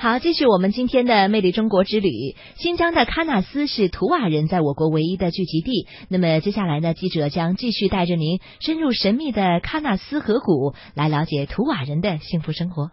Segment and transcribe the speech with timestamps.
[0.00, 2.36] 好，继续我们今天的魅力中国之旅。
[2.54, 5.88] 新疆的喀纳斯是图瓦人在我国唯一的聚集地。
[6.08, 12.92] 那么接下来呢，记者将继续带着您深入神秘的喀纳斯河谷，来了解图瓦人的幸福生活。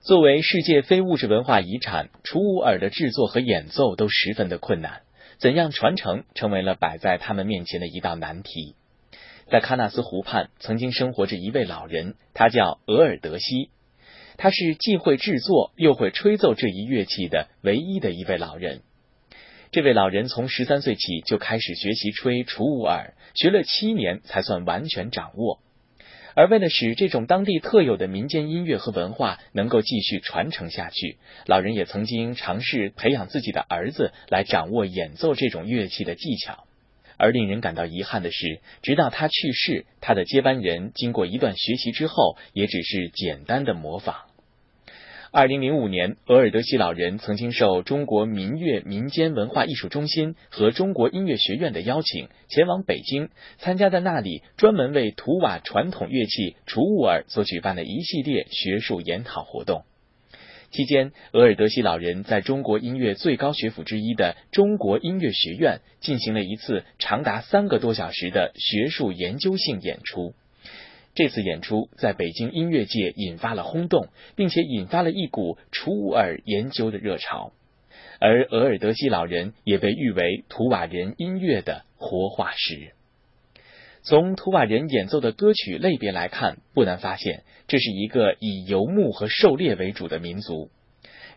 [0.00, 5.02] 作为世界非物质文化遗产，楚舞尔的制作和演奏都十分的困难。
[5.38, 8.76] 怎样传承，成为了摆在他们面前的一道难题。
[9.50, 13.70] 在喀纳斯湖畔，曾经生活着一位老人，他叫额尔德西。
[14.36, 18.82] 他是既会制作又会吹奏这一乐器的唯一的一位老人。
[19.72, 25.58] 这位老人从十三岁起就开始学习吹楚舞尔，学了七年才算完全掌握。
[26.36, 36.64] 而为了使这种当地特有的民间音乐和文化能够继续传承下去，老人也曾经尝试培养自己的儿子来掌握演奏这种乐器的技巧。
[37.16, 44.25] 而令人感到遗憾的是，直到他去世，他的接班人经过一段学习之后，也只是简单的模仿。
[45.32, 53.28] 二零零五年，额尔德西老人曾经受中国民乐民间文化艺术中心和中国音乐学院的邀请，前往北京，
[53.58, 59.82] 参加在那里专门为图瓦传统乐器楚武尔所举办的一系列学术研讨活动。
[60.70, 70.34] 期间，额尔德西老人在中国音乐最高学府之一的中国音乐学院进行了一次长达三个多小时的学术研究性演出。
[71.16, 77.52] 这次演出在北京音乐界引发了轰动，并且引发了一股楚尔研究的热潮，
[78.20, 82.92] 而额尔德西老人也被誉为图瓦人音乐的活化石。
[84.02, 90.70] 从图瓦人演奏的歌曲类别来看，不难发现，这是一个以游牧和狩猎为主的民族。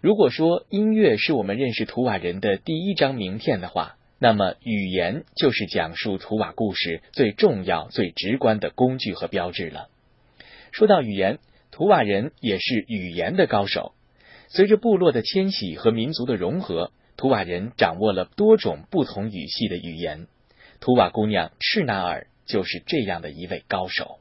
[0.00, 9.88] 如果说音乐是我们认识图瓦人的第一张名片的话，那么，语言就是讲述图瓦故事最重要、最直观的工具和标志了。
[10.72, 11.38] 说到语言，
[11.70, 13.92] 图瓦人也是语言的高手。
[14.48, 20.26] 随着部落的迁徙和民族的融合，图瓦人掌握了多种不同语系的语言。
[20.80, 24.17] 图瓦姑娘赤纳尔就是这样的一位高手。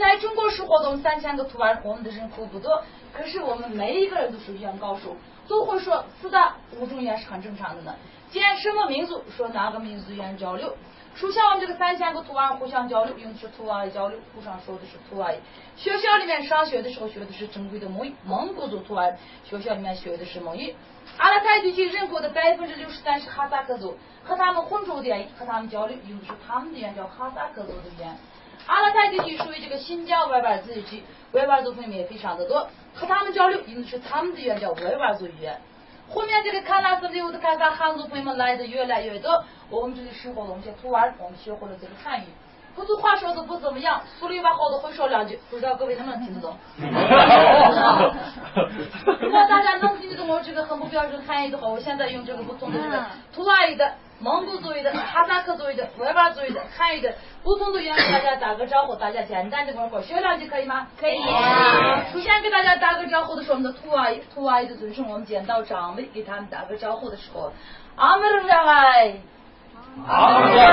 [0.00, 5.14] 在中国式活动三千个图瓦，我们的人口不多，可是我们每一个人都是语言高手，
[5.46, 7.94] 都会说四大五种语言是很正常的呢。
[8.30, 10.74] 见什么民族说哪个民族语言交流？
[11.14, 15.36] 首先我们这个三千个图瓦互相交流，用的是图瓦语交流，互相说的是图瓦语。
[15.76, 19.04] 学校里面上学的时候学的是正规的蒙语，蒙古族图瓦。
[19.44, 20.74] 学校里面学的是蒙语。
[21.18, 28.16] 阿拉泰地区人口的百分之六十三是哈萨克族，和他们混住的，和他们交流用的是他们的语言，叫哈萨克族的语言。
[28.70, 35.58] 阿拉泰地区属于这个新疆维吾尔自治区，维吾尔族分也非常的多，和他们交流用的是他们的语言，叫维吾尔族语言。
[36.08, 42.26] 后面这个喀纳斯流的开发汉族朋友们来的越来越多，我们这里生活的我们些图瓦我们学会了这个汉语。
[42.76, 46.56] 各族话说的不怎么样，苏里巴好的会说两句，不知道各位能不能听得懂？
[49.20, 53.04] 如果大家能听得懂我这个很不标准汉语的话，我现在用这个不同的这个
[53.34, 53.94] 图瓦语的。
[54.22, 60.88] 蒙古族裔的、哈萨克族裔的、维吾尔族裔的、汉语的，不同的语言给大家打个招呼，大家简单的跟我学两句可以吗？
[61.00, 61.18] 可以。
[62.12, 67.50] 首先给大家打个招呼的时候，我们的土阿姨、土阿姨的尊称，我们见到长辈给他们打个招呼的时候，
[67.96, 69.14] 阿门儿让爱，
[70.06, 70.66] 阿门儿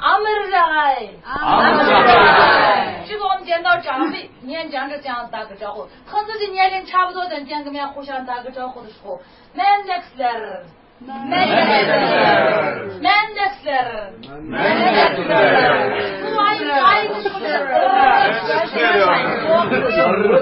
[0.00, 3.04] 阿门儿让爱，阿门儿让爱。
[3.06, 9.20] 这个我们见到长辈年长者这样打个招呼，和自己年龄差不多的见个面互相打个招呼的时候
[9.54, 10.62] ，man next letter。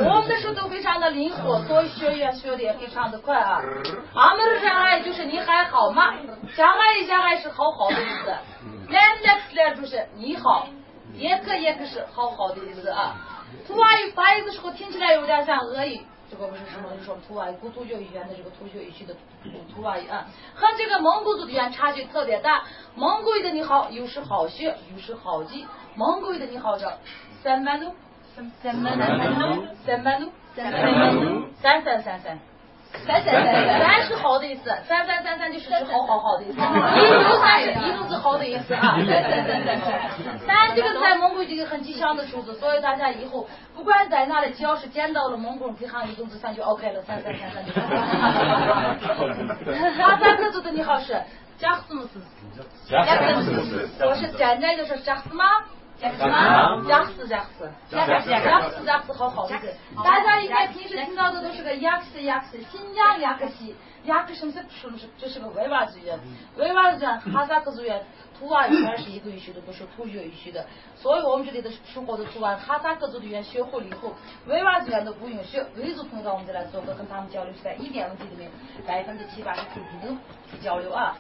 [0.05, 3.61] 我们的手都非常的灵活，所以学也学的也非常的快啊。
[4.15, 6.15] 阿门的相爱就是你还好吗？
[6.55, 8.31] 相爱相爱是好好的意思。
[8.89, 10.69] 来来来就是你好，
[11.15, 13.15] 也可也可是好好的意思啊。
[13.67, 16.01] 土话语发音的时候听起来有点像俄语，
[16.31, 16.91] 这个不是什么？
[16.97, 19.15] 就说土瓦，古突厥语言的这个突厥语系的
[19.73, 22.65] 土瓦语啊，和这个蒙古族的语言差距特别大。
[22.95, 25.67] 蒙古语的你好，有时好学，有时好记。
[25.95, 26.93] 蒙古语的你好叫
[27.43, 27.95] 三万努，
[28.35, 32.39] 三万努，三万努，三万努，三三三三。
[33.05, 36.61] 三三三三好的意思，三三三三就是是好好好的意思，一
[37.23, 38.99] 路三一路是好的意思啊。
[39.07, 39.87] 三三三三三，
[40.45, 47.73] 三这个在蒙古这个很吉祥的数字，所以大家以后不管在哪里，只要是见到了蒙古人，给喊一种子三就 OK 了，三三三三就。
[50.03, 51.23] 哈萨克族的你好是
[51.57, 52.21] 加斯姆斯，
[52.91, 54.15] 加斯姆斯，我
[55.99, 57.37] 是现在就是加斯吗？
[57.37, 57.71] 加斯吗？
[57.91, 59.59] 加斯加，加加斯加斯，好好的。
[60.05, 65.07] 大家应该平时听到的都是个亚克西亚克西，新疆亚克西，亚克什么是什么是？
[65.19, 66.21] 这是个维吾尔族人，
[66.57, 68.05] 维吾尔族人、哈萨克族语言、
[68.39, 70.67] 图瓦语言是一个语系的，不是突厥语系的。
[70.97, 74.13] 所以我们这里的生活的图瓦、哈萨克族的语言学会了以后，
[74.47, 75.65] 维吾尔族人都不用学。
[75.77, 78.51] 维族朋友到我们这来做客，跟他们交流起来一点问题都没有，
[78.87, 80.19] 百分之七八十可以能
[80.61, 81.17] 交流啊。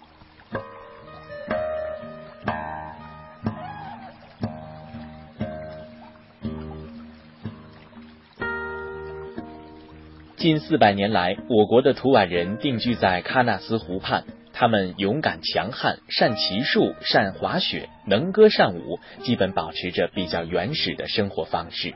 [10.37, 14.25] 近四百年来，我国的土瓦人定居在喀纳斯湖畔。
[14.53, 21.95] 他们勇敢强悍，善骑术，善滑雪，能歌善舞，基本保持着比较原始的生活方式。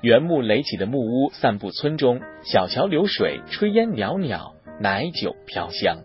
[0.00, 5.98] 原木垒起的木屋散布村中，小桥流水，炊烟袅袅，奶酒飘香。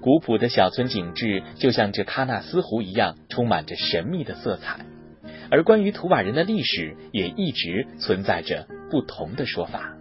[0.00, 4.86] 古朴的小村景致，就像这喀纳斯湖一样，充满着神秘的色彩。
[5.50, 9.97] 而关于土瓦人的历史，也一直存在着不同的说法。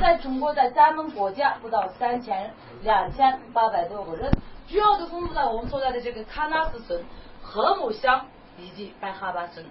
[0.00, 2.52] 在中国，在咱们国家不到三千
[2.82, 4.30] 两千八百多个人，
[4.68, 7.02] 主要的分布在我们所在的这个喀纳斯省、
[7.42, 8.26] 禾木乡
[8.58, 9.64] 以及白哈巴村。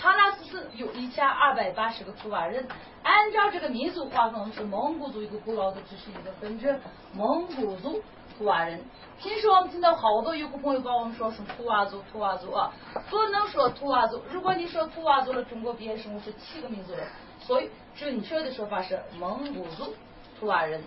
[0.00, 2.66] 喀纳斯村有一千二百八十个土瓦人，
[3.02, 6.78] 按照这个民族划分，是蒙古族一个古老的只是一个分支，
[7.14, 8.02] 蒙古族
[8.36, 8.82] 土瓦人。
[9.20, 12.72] 平时我们听到好多有个朋友把我们说是土瓦族，土瓦族啊，
[13.08, 14.20] 不能说土瓦族。
[14.30, 17.06] 如果你说土瓦族了，中国边生是七个民族人。
[17.40, 19.94] 所以准确的说法是蒙古族
[20.38, 20.82] 图瓦人。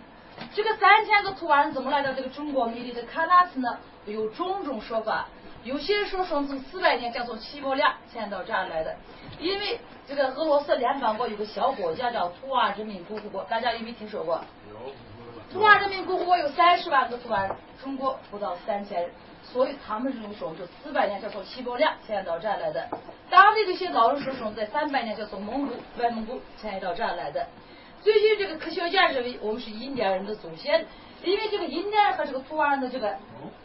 [0.53, 3.77] 这个三千个图瓦人怎么来到这个中国美丽的喀纳斯呢？
[4.05, 5.27] 有种种说法。
[5.63, 8.95] 有些人说说从四百年叫做西伯利亚迁到这儿来的。
[9.39, 14.41] 因为这个俄罗斯联邦国有个小国家叫图瓦人民共和国，大家有没有听说过？
[14.69, 14.93] 有。
[15.51, 19.11] 图瓦人民共和国有三十万个图瓦人，中国不到三千人。
[19.43, 22.87] 所以他们这种说，就四百年叫做西伯利亚迁到这儿来的。
[23.29, 27.47] 当地的一些老人说说，在三百年叫做蒙古外蒙古迁到这儿来的。
[28.03, 30.85] 最近这个科学家认为我们是印第安人的祖先，
[31.23, 33.15] 因为这个印第安和这个土瓦人的这个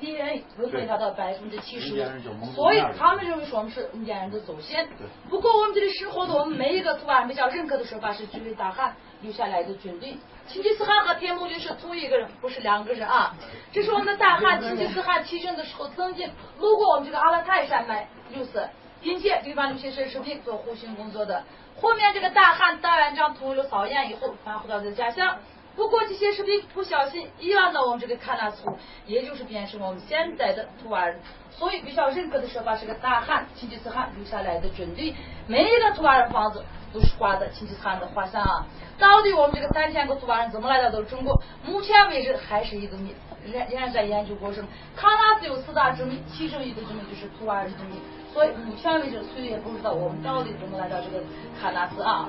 [0.01, 4.89] DNA 都可以达到百分之七十五，所以他们认为说我们是印第安人的祖先。
[5.29, 10.17] 不过我们这里生活的我们每一个土瓦人比较认可的说法是，这位大汉留下来的军队。
[10.49, 13.37] 成吉思汗和铁木真是同一个人，不是两个人啊。
[13.71, 18.69] 这是我们的大汉成吉思汗起政的时候曾经路过我们这个阿勒泰山脉六色。
[19.03, 21.45] 并且对方留学生士兵做护训工作的。
[21.81, 25.39] 后面这个大汉大院长屠了草原以后，返回到他的家乡。
[25.75, 28.63] 不过这些士兵不小心遗忘了我们这个喀纳斯，
[29.07, 31.19] 也就是变成我们现在的图瓦人。
[31.51, 35.15] 所以比较认可的说法是个大汉成吉思汗留下来的军队。
[35.47, 36.63] 没了图瓦人房子
[36.93, 38.67] 都是画的成吉思汗的画像啊。
[38.99, 41.41] 到底我们这个三千个图瓦人怎么来到的中国？
[41.65, 44.65] 目前为止还是一个谜，仍仍然在研究过程。
[44.97, 47.99] 喀纳斯有四大之谜，其中一个之谜就是图瓦人之谜。
[48.33, 51.23] 所以目前为止，谁也不知道我们到底怎么来到这个
[51.61, 52.29] 喀纳斯啊。